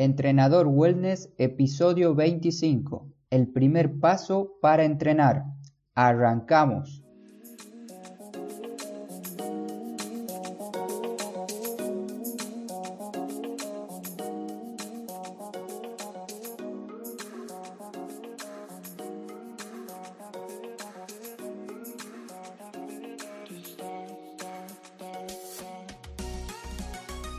[0.00, 3.10] Entrenador Wellness, episodio 25.
[3.30, 5.46] El primer paso para entrenar.
[5.92, 7.02] Arrancamos.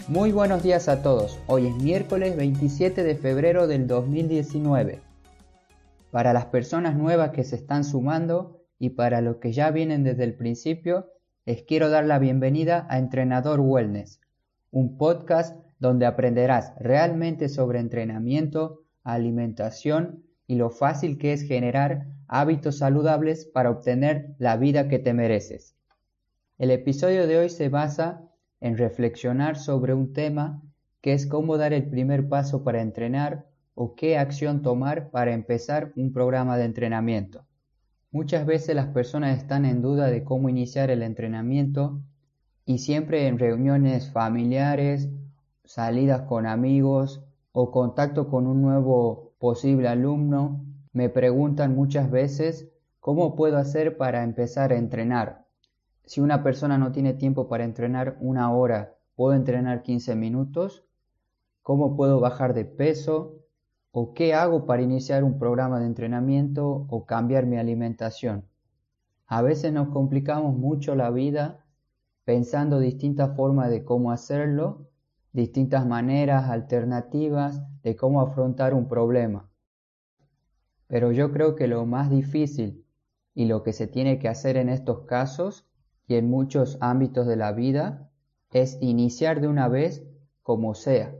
[0.09, 1.37] Muy buenos días a todos.
[1.45, 5.01] Hoy es miércoles 27 de febrero del 2019.
[6.09, 10.23] Para las personas nuevas que se están sumando y para los que ya vienen desde
[10.23, 11.11] el principio,
[11.45, 14.19] les quiero dar la bienvenida a Entrenador Wellness,
[14.71, 22.79] un podcast donde aprenderás realmente sobre entrenamiento, alimentación y lo fácil que es generar hábitos
[22.79, 25.75] saludables para obtener la vida que te mereces.
[26.57, 28.28] El episodio de hoy se basa
[28.61, 30.61] en reflexionar sobre un tema
[31.01, 35.93] que es cómo dar el primer paso para entrenar o qué acción tomar para empezar
[35.95, 37.45] un programa de entrenamiento.
[38.11, 42.01] Muchas veces las personas están en duda de cómo iniciar el entrenamiento
[42.65, 45.09] y siempre en reuniones familiares,
[45.63, 53.35] salidas con amigos o contacto con un nuevo posible alumno, me preguntan muchas veces cómo
[53.35, 55.45] puedo hacer para empezar a entrenar
[56.09, 60.83] si una persona no tiene tiempo para entrenar una hora, ¿puedo entrenar 15 minutos?
[61.61, 63.45] ¿Cómo puedo bajar de peso?
[63.91, 68.47] ¿O qué hago para iniciar un programa de entrenamiento o cambiar mi alimentación?
[69.27, 71.63] A veces nos complicamos mucho la vida
[72.23, 74.89] pensando distintas formas de cómo hacerlo,
[75.31, 79.47] distintas maneras alternativas de cómo afrontar un problema.
[80.87, 82.83] Pero yo creo que lo más difícil
[83.35, 85.68] y lo que se tiene que hacer en estos casos
[86.09, 88.09] y en muchos ámbitos de la vida
[88.51, 90.03] es iniciar de una vez
[90.41, 91.13] como sea.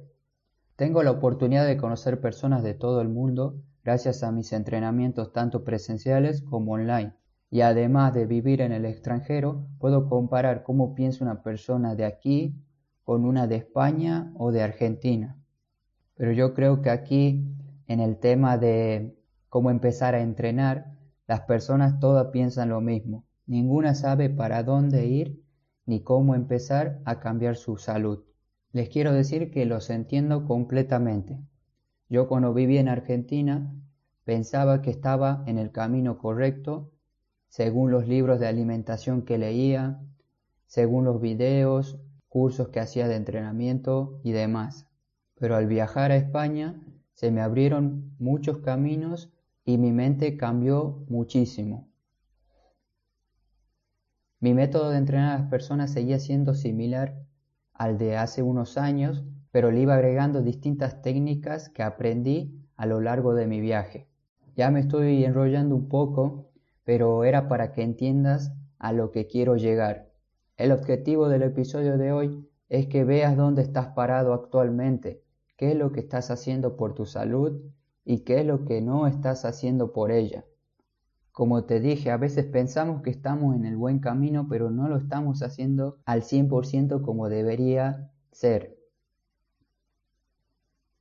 [0.76, 5.64] Tengo la oportunidad de conocer personas de todo el mundo gracias a mis entrenamientos tanto
[5.64, 7.14] presenciales como online.
[7.52, 12.56] Y además de vivir en el extranjero, puedo comparar cómo piensa una persona de aquí
[13.04, 15.38] con una de España o de Argentina.
[16.16, 17.46] Pero yo creo que aquí,
[17.86, 19.16] en el tema de
[19.50, 20.98] cómo empezar a entrenar,
[21.28, 23.29] las personas todas piensan lo mismo.
[23.50, 25.44] Ninguna sabe para dónde ir
[25.88, 28.24] ni cómo empezar a cambiar su salud.
[28.74, 31.40] Les quiero decir que los entiendo completamente.
[32.10, 33.74] Yo cuando viví en Argentina
[34.24, 36.92] pensaba que estaba en el camino correcto,
[37.48, 40.00] según los libros de alimentación que leía,
[40.68, 44.86] según los videos, cursos que hacía de entrenamiento y demás.
[45.34, 46.80] Pero al viajar a España
[47.14, 49.34] se me abrieron muchos caminos
[49.66, 51.89] y mi mente cambió muchísimo.
[54.42, 57.26] Mi método de entrenar a las personas seguía siendo similar
[57.74, 63.02] al de hace unos años, pero le iba agregando distintas técnicas que aprendí a lo
[63.02, 64.08] largo de mi viaje.
[64.56, 66.52] Ya me estoy enrollando un poco,
[66.86, 70.10] pero era para que entiendas a lo que quiero llegar.
[70.56, 75.22] El objetivo del episodio de hoy es que veas dónde estás parado actualmente,
[75.58, 77.60] qué es lo que estás haciendo por tu salud
[78.06, 80.46] y qué es lo que no estás haciendo por ella.
[81.40, 84.98] Como te dije, a veces pensamos que estamos en el buen camino, pero no lo
[84.98, 88.76] estamos haciendo al 100% como debería ser.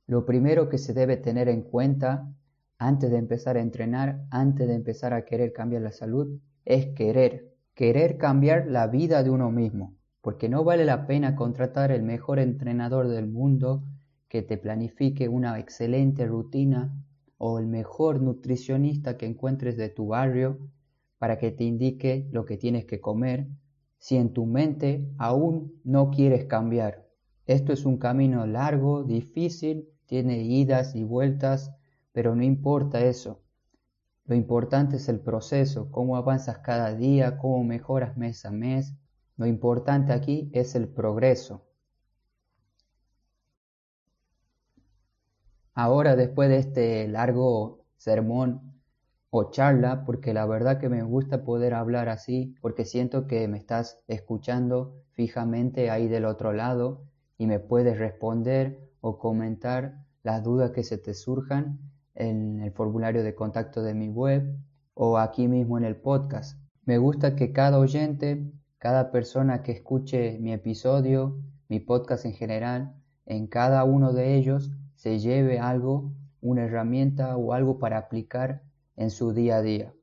[0.07, 2.31] Lo primero que se debe tener en cuenta
[2.77, 7.53] antes de empezar a entrenar, antes de empezar a querer cambiar la salud, es querer.
[7.73, 12.39] Querer cambiar la vida de uno mismo, porque no vale la pena contratar el mejor
[12.39, 13.83] entrenador del mundo
[14.29, 16.93] que te planifique una excelente rutina
[17.39, 20.59] o el mejor nutricionista que encuentres de tu barrio
[21.17, 23.47] para que te indique lo que tienes que comer
[23.97, 27.07] si en tu mente aún no quieres cambiar.
[27.45, 31.71] Esto es un camino largo, difícil, tiene idas y vueltas,
[32.11, 33.41] pero no importa eso.
[34.25, 38.95] Lo importante es el proceso, cómo avanzas cada día, cómo mejoras mes a mes.
[39.37, 41.68] Lo importante aquí es el progreso.
[45.81, 48.81] Ahora, después de este largo sermón
[49.29, 53.57] o charla, porque la verdad que me gusta poder hablar así, porque siento que me
[53.57, 57.05] estás escuchando fijamente ahí del otro lado
[57.37, 61.79] y me puedes responder o comentar las dudas que se te surjan
[62.13, 64.57] en el formulario de contacto de mi web
[64.95, 66.59] o aquí mismo en el podcast.
[66.83, 71.39] Me gusta que cada oyente, cada persona que escuche mi episodio,
[71.69, 76.11] mi podcast en general, en cada uno de ellos se lleve algo,
[76.41, 78.63] una herramienta o algo para aplicar
[78.97, 79.93] en su día a día.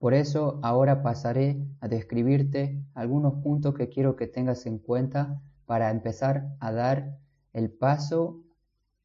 [0.00, 5.92] Por eso ahora pasaré a describirte algunos puntos que quiero que tengas en cuenta para
[5.92, 7.20] empezar a dar
[7.52, 8.42] el paso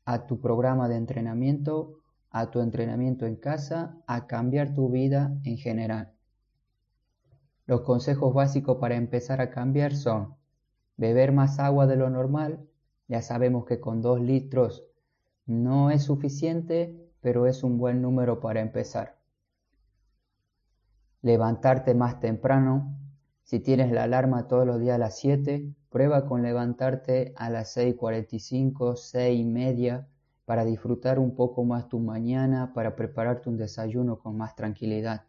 [0.06, 2.00] a tu programa de entrenamiento,
[2.32, 6.14] a tu entrenamiento en casa, a cambiar tu vida en general.
[7.68, 10.34] Los consejos básicos para empezar a cambiar son
[10.96, 12.68] beber más agua de lo normal,
[13.08, 14.88] ya sabemos que con 2 litros
[15.48, 19.18] no es suficiente, pero es un buen número para empezar.
[21.22, 22.96] Levantarte más temprano,
[23.44, 27.76] si tienes la alarma todos los días a las 7, prueba con levantarte a las
[27.76, 30.08] 6.45, 6 y media
[30.46, 35.24] para disfrutar un poco más tu mañana, para prepararte un desayuno con más tranquilidad.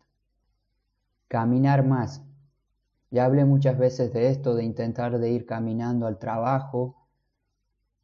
[1.29, 2.23] Caminar más.
[3.11, 7.09] Ya hablé muchas veces de esto, de intentar de ir caminando al trabajo,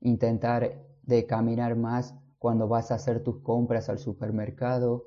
[0.00, 5.04] intentar de caminar más cuando vas a hacer tus compras al supermercado.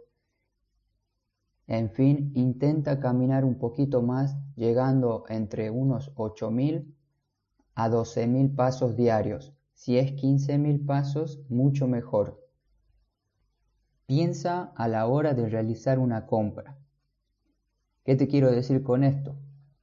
[1.67, 6.93] En fin, intenta caminar un poquito más, llegando entre unos 8.000
[7.75, 9.53] a 12.000 pasos diarios.
[9.73, 12.43] Si es 15.000 pasos, mucho mejor.
[14.07, 16.77] Piensa a la hora de realizar una compra.
[18.03, 19.35] ¿Qué te quiero decir con esto?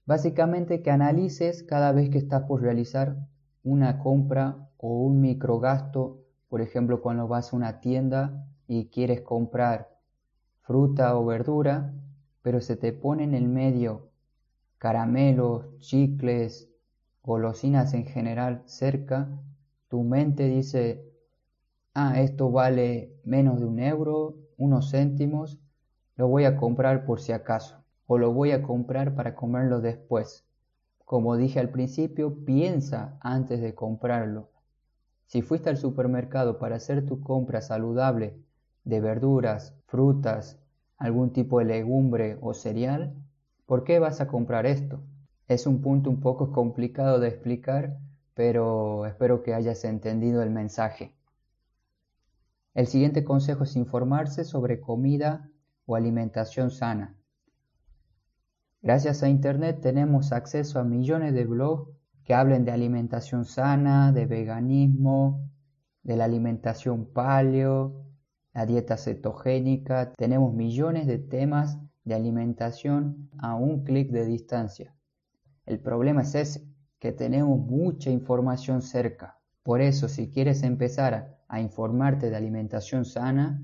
[0.06, 3.28] Básicamente que analices cada vez que estás por realizar
[3.64, 9.90] una compra o un microgasto, por ejemplo cuando vas a una tienda y quieres comprar
[10.62, 11.92] fruta o verdura,
[12.42, 14.10] pero se te pone en el medio
[14.78, 16.68] caramelos, chicles,
[17.22, 19.28] golosinas en general cerca,
[19.88, 21.10] tu mente dice,
[21.94, 25.58] ah, esto vale menos de un euro, unos céntimos,
[26.16, 30.43] lo voy a comprar por si acaso, o lo voy a comprar para comerlo después.
[31.04, 34.50] Como dije al principio, piensa antes de comprarlo.
[35.26, 38.38] Si fuiste al supermercado para hacer tu compra saludable
[38.84, 40.58] de verduras, frutas,
[40.96, 43.14] algún tipo de legumbre o cereal,
[43.66, 45.02] ¿por qué vas a comprar esto?
[45.48, 47.98] Es un punto un poco complicado de explicar,
[48.34, 51.14] pero espero que hayas entendido el mensaje.
[52.74, 55.50] El siguiente consejo es informarse sobre comida
[55.86, 57.14] o alimentación sana.
[58.84, 61.90] Gracias a Internet tenemos acceso a millones de blogs
[62.22, 65.48] que hablen de alimentación sana, de veganismo,
[66.02, 68.04] de la alimentación paleo,
[68.52, 70.12] la dieta cetogénica.
[70.12, 74.94] Tenemos millones de temas de alimentación a un clic de distancia.
[75.64, 79.38] El problema es ese, que tenemos mucha información cerca.
[79.62, 83.62] Por eso, si quieres empezar a, informarte de alimentación sana,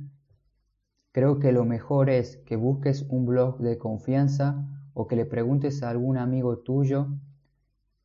[1.12, 5.82] creo que lo mejor es que busques un blog de confianza o que le preguntes
[5.82, 7.08] a algún amigo tuyo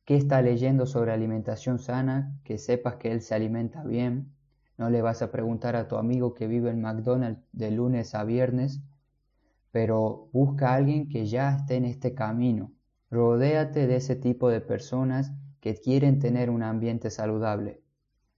[0.04, 4.32] qué está leyendo sobre alimentación sana, que sepas que él se alimenta bien.
[4.78, 8.24] No le vas a preguntar a tu amigo que vive en McDonald's de lunes a
[8.24, 8.80] viernes,
[9.72, 12.72] pero busca a alguien que ya esté en este camino
[13.10, 17.80] Rodéate de ese tipo de personas que quieren tener un ambiente saludable.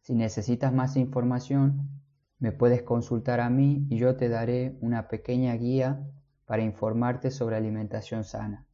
[0.02, 1.88] Si necesitas más información,
[2.38, 6.06] me puedes consultar a mí y yo te daré una pequeña guía
[6.48, 8.66] para informarte sobre alimentación sana.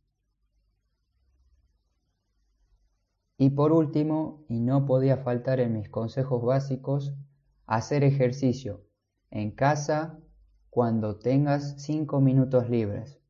[3.36, 7.16] Y por último, y no podía faltar en mis consejos básicos,
[7.66, 8.84] hacer ejercicio
[9.32, 10.20] en casa
[10.70, 13.20] cuando tengas 5 minutos libres.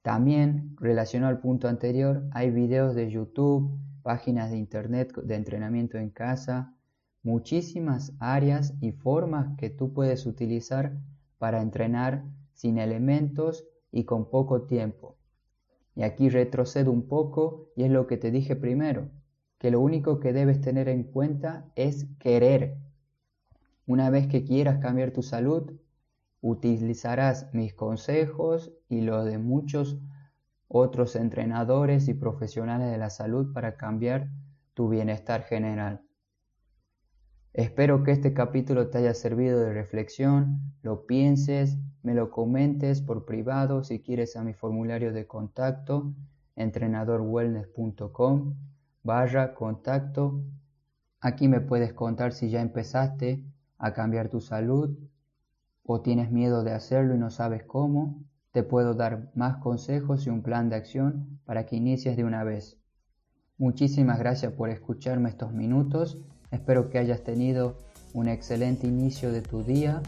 [0.00, 6.08] También, relacionado al punto anterior, hay videos de YouTube, páginas de internet de entrenamiento en
[6.08, 6.74] casa,
[7.22, 10.96] muchísimas áreas y formas que tú puedes utilizar
[11.40, 15.16] para entrenar sin elementos y con poco tiempo.
[15.96, 19.10] Y aquí retrocedo un poco y es lo que te dije primero,
[19.58, 22.76] que lo único que debes tener en cuenta es querer.
[23.88, 25.72] Una vez que quieras cambiar tu salud,
[26.42, 29.98] Utilizarás mis consejos y los de muchos
[30.68, 34.30] otros entrenadores y profesionales de la salud para cambiar
[34.72, 36.00] tu bienestar general.
[37.52, 43.24] Espero que este capítulo te haya servido de reflexión, lo pienses, me lo comentes por
[43.24, 46.14] privado si quieres a mi formulario de contacto
[46.56, 48.54] entrenadorwellness.com
[49.02, 50.44] barra contacto.
[51.20, 53.44] Aquí me puedes contar si ya empezaste
[53.78, 54.96] a cambiar tu salud
[55.82, 60.30] o tienes miedo de hacerlo y no sabes cómo, te puedo dar más consejos y
[60.30, 62.78] un plan de acción para que inicies de una vez.
[63.58, 66.18] Muchísimas gracias por escucharme estos minutos,
[66.50, 67.76] espero que hayas tenido
[68.12, 70.02] un excelente inicio de tu día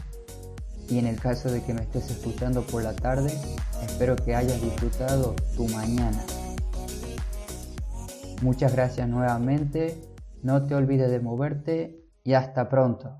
[0.89, 3.31] y en el caso de que me estés escuchando por la tarde,
[3.85, 6.23] espero que hayas disfrutado tu mañana.
[8.41, 10.01] Muchas gracias nuevamente,
[10.41, 13.17] no te olvides de moverte y hasta pronto.